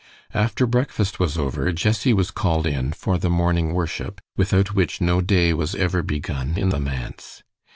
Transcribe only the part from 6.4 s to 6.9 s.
in the